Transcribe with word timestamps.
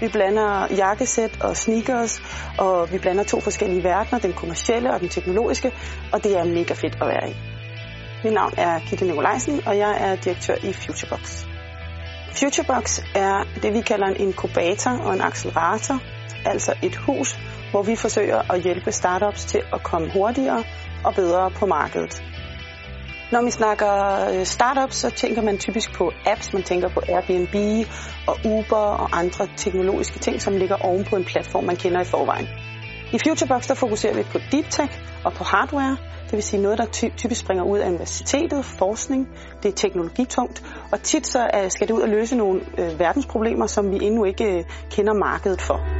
Vi 0.00 0.08
blander 0.08 0.74
jakkesæt 0.76 1.42
og 1.42 1.56
sneakers, 1.56 2.22
og 2.58 2.92
vi 2.92 2.98
blander 2.98 3.24
to 3.24 3.40
forskellige 3.40 3.84
verdener, 3.84 4.18
den 4.18 4.32
kommercielle 4.32 4.94
og 4.94 5.00
den 5.00 5.08
teknologiske, 5.08 5.72
og 6.12 6.24
det 6.24 6.38
er 6.38 6.44
mega 6.44 6.74
fedt 6.74 6.98
at 7.02 7.08
være 7.08 7.30
i. 7.30 7.36
Mit 8.24 8.32
navn 8.32 8.52
er 8.56 8.80
Gitte 8.88 9.04
Nikolajsen, 9.04 9.60
og 9.66 9.78
jeg 9.78 9.96
er 10.00 10.16
direktør 10.16 10.54
i 10.54 10.72
Futurebox. 10.72 11.44
Futurebox 12.32 12.98
er 13.14 13.44
det, 13.62 13.74
vi 13.74 13.80
kalder 13.80 14.06
en 14.06 14.16
inkubator 14.16 14.90
og 14.90 15.14
en 15.14 15.20
accelerator, 15.20 15.98
altså 16.46 16.74
et 16.82 16.96
hus, 16.96 17.38
hvor 17.70 17.82
vi 17.82 17.96
forsøger 17.96 18.52
at 18.52 18.62
hjælpe 18.62 18.92
startups 18.92 19.44
til 19.44 19.62
at 19.72 19.82
komme 19.82 20.12
hurtigere 20.12 20.64
og 21.04 21.14
bedre 21.14 21.50
på 21.50 21.66
markedet. 21.66 22.22
Når 23.32 23.44
vi 23.44 23.50
snakker 23.50 23.92
øh, 24.32 24.44
startups, 24.44 24.96
så 24.96 25.10
tænker 25.10 25.42
man 25.42 25.58
typisk 25.58 25.92
på 25.94 26.12
apps. 26.26 26.52
Man 26.52 26.62
tænker 26.62 26.88
på 26.88 27.00
Airbnb 27.08 27.86
og 28.26 28.36
Uber 28.44 28.86
og 29.02 29.18
andre 29.18 29.48
teknologiske 29.56 30.18
ting, 30.18 30.42
som 30.42 30.56
ligger 30.56 30.76
oven 30.76 31.04
på 31.04 31.16
en 31.16 31.24
platform, 31.24 31.64
man 31.64 31.76
kender 31.76 32.00
i 32.00 32.04
forvejen. 32.04 32.48
I 33.12 33.18
Futurebox 33.18 33.66
der 33.68 33.74
fokuserer 33.74 34.14
vi 34.14 34.22
på 34.22 34.38
deep 34.52 34.70
tech 34.70 35.00
og 35.24 35.32
på 35.32 35.44
hardware, 35.44 35.96
det 36.24 36.32
vil 36.32 36.42
sige 36.42 36.62
noget, 36.62 36.78
der 36.78 36.84
ty- 36.84 37.16
typisk 37.16 37.40
springer 37.40 37.64
ud 37.64 37.78
af 37.78 37.88
universitetet, 37.88 38.64
forskning, 38.64 39.28
det 39.62 39.68
er 39.68 39.72
teknologitungt, 39.72 40.62
og 40.92 41.02
tit 41.02 41.26
så 41.26 41.50
øh, 41.54 41.70
skal 41.70 41.88
det 41.88 41.94
ud 41.94 42.00
og 42.00 42.08
løse 42.08 42.36
nogle 42.36 42.60
øh, 42.78 43.00
verdensproblemer, 43.00 43.66
som 43.66 43.90
vi 43.90 43.98
endnu 44.02 44.24
ikke 44.24 44.58
øh, 44.58 44.64
kender 44.90 45.14
markedet 45.14 45.60
for. 45.60 45.97